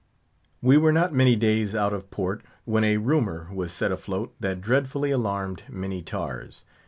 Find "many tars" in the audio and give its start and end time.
5.69-6.63